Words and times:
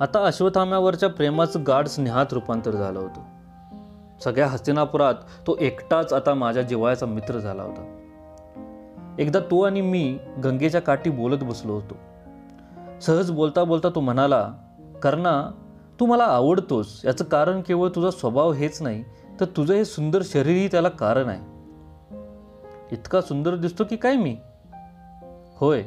आता 0.00 0.26
अश्वथाम्यावरच्या 0.26 1.08
प्रेमाचं 1.08 1.60
गाढ 1.66 1.86
स्नेहात 1.86 2.26
रूपांतर 2.32 2.70
झालं 2.70 2.98
होतं. 2.98 3.22
सगळ्या 4.24 4.46
हस्तिनापुरात 4.46 5.14
तो 5.14 5.56
एकटाच 5.60 6.12
आता 6.12 6.34
माझ्या 6.34 6.62
जिवाळ्याचा 6.62 7.06
मित्र 7.06 7.38
झाला 7.38 7.62
होता. 7.62 7.96
एकदा 9.18 9.40
तो 9.40 9.62
आणि 9.62 9.80
मी 9.80 10.18
गंगेच्या 10.44 10.80
काठी 10.80 11.10
बोलत 11.10 11.44
बसलो 11.44 11.72
होतो. 11.72 11.96
सहज 13.00 13.30
बोलता 13.30 13.64
बोलता 13.64 13.88
तो 13.88 14.00
म्हणाला 14.00 14.52
कर्णा 15.02 15.50
तू 16.00 16.06
मला 16.06 16.24
आवडतोस. 16.24 17.00
याचं 17.04 17.24
कारण 17.24 17.60
केवळ 17.60 17.88
तुझा 17.88 18.10
स्वभाव 18.10 18.52
हेच 18.52 18.82
नाही 18.82 19.04
तर 19.40 19.44
तुझं 19.44 19.74
हे 19.74 19.84
सुंदर 19.84 20.22
शरीरही 20.24 20.68
त्याला 20.68 20.88
कारण 20.88 21.28
आहे. 21.28 21.56
इतका 22.92 23.20
सुंदर 23.20 23.56
दिसतो 23.56 23.84
की 23.84 23.96
काय 23.96 24.16
मी? 24.16 24.36
होय. 25.56 25.82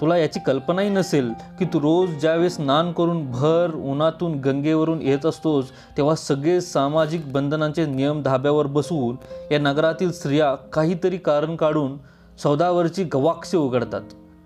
तुला 0.00 0.16
याची 0.16 0.40
कल्पनाही 0.40 0.88
नसेल 0.88 1.30
की 1.58 1.64
तू 1.64 1.80
रोज 1.80 2.10
ज्यावेळेस 2.10 2.56
स्नान 2.56 2.92
करून 2.92 3.30
भर 3.30 3.74
उन्हातून 3.74 4.40
गंगेवरून 4.40 5.02
येत 5.02 5.26
असतोस 5.26 5.70
तेव्हा 5.96 6.14
सगळे 6.14 6.60
सामाजिक 6.60 7.32
बंधनांचे 7.32 7.86
नियम 7.86 8.22
धाब्यावर 8.22 8.66
बसवून 8.66 9.16
या 9.52 9.58
नगरातील 9.58 10.12
स्त्रिया 10.12 10.54
काहीतरी 10.54 11.16
कारण 11.16 11.56
काढून 11.56 11.98
सौदावरची 12.42 13.04
गवाक्षे 13.04 13.56
उघडतात 13.56 14.00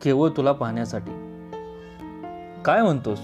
केवळ 0.04 0.28
तुला 0.36 0.52
पाहण्यासाठी. 0.52 1.10
काय 2.64 2.82
म्हणतोस? 2.82 3.18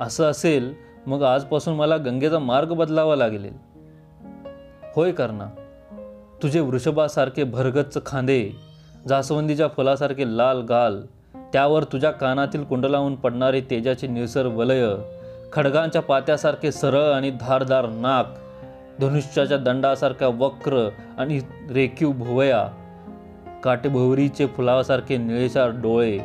असं 0.00 0.24
असेल 0.24 0.74
मग 1.06 1.22
आजपासून 1.22 1.74
मला 1.74 1.96
गंगेचा 1.96 2.38
मार्ग 2.38 2.72
बदलावा 2.72 3.16
लागेल. 3.16 3.52
होय 4.96 5.12
कर्णा. 5.12 5.46
तुझे 6.42 6.60
वृषभासारखे 6.60 7.44
भरगच्च 7.44 8.06
खांदे 8.06 8.67
जास्वंदीच्या 9.06 9.68
फुलासारखे 9.68 10.24
लाल 10.36 10.60
गाल 10.60 11.00
त्यावर 11.52 11.84
तुझ्या 11.84 12.10
कानातील 12.10 12.64
कुंडलाहून 12.64 13.14
पडणारे 13.14 13.60
तेजाचे 13.60 14.06
निळसर 14.06 14.46
वलय 14.46 14.86
खडगांच्या 15.52 16.02
पात्यासारखे 16.02 16.72
सरळ 16.72 17.12
आणि 17.12 17.30
धारदार 17.30 17.86
नाक 17.88 18.34
धनुष्याच्या 19.00 19.58
दंडासारख्या 19.58 20.28
वक्र 20.28 20.88
आणि 21.18 21.40
रेखीव 21.70 22.12
भुवया 22.12 22.66
काटेभोवरीचे 23.64 24.46
फुलासारखे 24.46 25.16
निळेसार 25.16 25.70
डोळे 25.70 26.18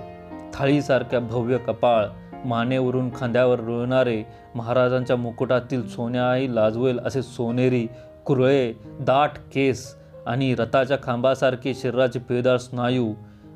थाळीसारख्या 0.53 1.19
भव्य 1.19 1.57
कपाळ 1.57 2.05
मानेवरून 2.45 3.09
खांद्यावर 3.15 3.59
रुळणारे 3.59 4.23
महाराजांच्या 4.55 5.15
मुकुटातील 5.15 5.87
सोन्याही 5.87 6.55
लाजवेल 6.55 6.99
असे 6.99 7.21
सोनेरी 7.21 7.87
कुरळे 8.25 8.73
दाट 8.99 9.37
केस 9.53 9.95
आणि 10.27 10.55
रथाच्या 10.55 10.97
खांबासारखे 11.03 11.73
शरीराचे 11.73 12.19
पिळदार 12.19 12.57
स्नायू 12.57 13.13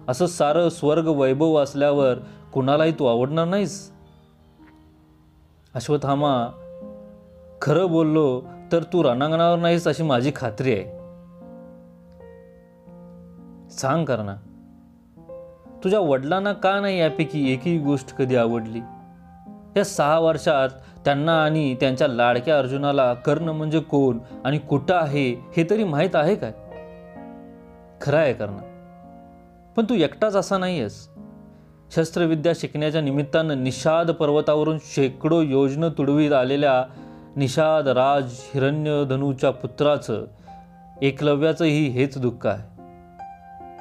असं 0.07 0.25
सारं 0.25 0.69
स्वर्ग 0.69 1.07
वैभव 1.07 1.55
असल्यावर 1.55 2.15
कुणालाही 2.53 2.91
तू 2.91 3.05
आवडणार 3.05 3.45
नाहीस? 3.45 3.91
अश्वत्थामा 5.75 6.47
खरं 7.61 7.91
बोललो 7.91 8.41
तर 8.71 8.83
तू 8.83 9.03
रणांगणावर 9.03 9.59
नाहीस 9.59 9.87
अशी 9.87 10.03
माझी 10.03 10.31
खात्री 10.35 10.73
आहे. 10.73 10.83
सांग 13.69 14.05
करणा 14.05 14.35
तुझ्या 15.83 15.99
वडिलांना 15.99 16.53
का 16.53 16.79
नाही 16.79 16.99
यापैकी 16.99 17.53
एकही 17.53 17.77
गोष्ट 17.77 18.15
कधी 18.15 18.35
आवडली? 18.35 18.79
या 19.77 19.83
सहा 19.83 20.19
वर्षात 20.19 20.69
त्यांना 21.05 21.43
आणि 21.43 21.75
त्यांच्या 21.75 22.07
लाडक्या 22.07 22.59
अर्जुनाला 22.59 23.13
कर्ण 23.13 23.49
म्हणजे 23.49 23.79
कोण 23.79 24.19
आणि 24.45 24.57
कुठं 24.57 24.95
आहे 24.95 25.31
हे 25.31 25.67
तरी 25.69 25.83
माहीत 25.83 26.15
आहे 26.15 26.35
काय? 26.35 26.53
खरं 28.01 28.17
आहे 28.17 28.33
कर्ण. 28.33 28.57
पण 29.77 29.83
तू 29.83 29.93
एकटाच 29.93 30.35
असा 30.35 30.57
नाही 30.57 30.79
आहेस 30.79 31.09
शस्त्रविद्या 31.95 32.53
शिकण्याच्या 32.55 33.01
निमित्तानं 33.01 33.63
निषाद 33.63 34.11
पर्वतावरून 34.11 34.77
शेकडो 34.81 35.41
योजना 35.41 35.89
तुडवीत 35.89 36.31
आलेल्या 36.31 36.85
निषाद 37.35 37.87
राज 37.87 38.23
हिरण्यधनूच्या 38.31 39.51
पुत्राचं 39.51 40.25
एकलव्याचंही 41.01 41.87
हेच 41.87 42.17
दुःख 42.17 42.47
आहे. 42.47 42.77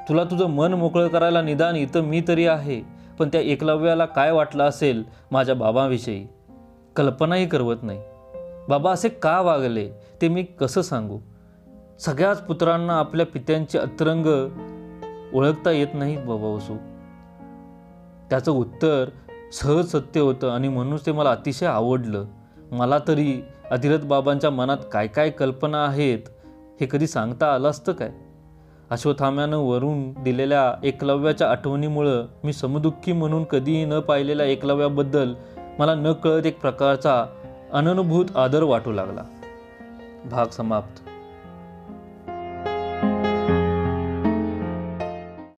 तुला 0.09 0.25
तुझं 0.25 0.47
मन 0.47 0.75
मोकळं 0.75 1.09
करायला 1.09 1.43
निदान 1.43 1.77
इथं 1.77 2.00
मी 2.00 2.22
तरी 2.28 2.47
आहे 2.47 2.83
पण 3.19 3.28
त्या 3.28 3.41
एकलव्याला 3.41 4.06
काय 4.06 4.33
वाटलं 4.33 4.65
असेल 4.65 5.04
माझ्या 5.31 5.54
बाबाविषयी? 5.54 6.27
कल्पनाही 6.97 7.47
करवत 7.47 7.77
नाही. 7.83 8.00
बाबा 8.69 8.93
असे 8.93 9.09
का 9.09 9.41
वागले 9.41 9.91
ते 10.22 10.28
मी 10.28 10.43
कसं 10.43 10.83
सांगू? 10.83 11.19
सगळ्याच 12.01 12.43
पुत्रांना 12.43 12.99
आपल्या 12.99 13.27
पित्यांचे 13.27 13.79
अतरंग 13.79 14.27
ओळखता 15.34 15.71
येत 15.71 15.87
नाहीत 15.95 16.19
बाबा 16.19 16.47
वसू. 16.47 16.77
त्याचं 18.31 18.53
उत्तर 18.53 19.09
सहज 19.53 19.87
सत्य 19.87 20.21
होतं 20.21 20.51
आणि 20.51 20.69
म्हणूनच 20.69 21.07
ते 21.07 21.12
मला 21.12 21.31
अतिशय 21.31 21.67
आवडलं. 21.67 22.25
मला 22.73 22.99
तरी 23.09 23.43
अधिरथ 23.71 24.01
बाबांच्या 24.01 24.51
मनात 24.51 24.77
काय 24.93 25.07
काय 25.07 25.31
कल्पना 25.31 25.84
आहेत 25.84 26.19
हे 26.81 26.87
कधी 26.91 27.07
सांगता 27.07 27.55
आलं 27.55 27.71
असतं 27.71 27.93
काय? 27.93 28.11
अश्वथाम्यानं 28.91 29.57
वरून 29.57 30.23
दिलेल्या 30.23 30.75
एकलव्याच्या 30.84 31.51
आठवणीमुळं 31.51 32.27
मी 32.45 32.53
समदुःखी 32.53 33.13
म्हणून 33.13 33.45
कधीही 33.45 33.84
न 33.84 34.01
पाहिलेल्या 34.01 34.47
एकलव्याबद्दल 34.47 35.34
मला 35.78 35.95
न 35.95 36.13
कळत 36.13 36.47
एक 36.47 36.61
प्रकारचा 36.61 37.27
अननुभूत 37.73 38.37
आदर 38.37 38.63
वाटू 38.63 38.93
लागला. 38.93 39.23
भाग 40.31 40.47
समाप्त. 40.47 41.09